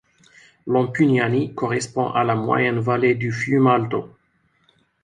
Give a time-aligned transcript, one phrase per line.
[0.65, 4.09] L'Ampugnani correspond à la moyenne vallée du Fium'Alto.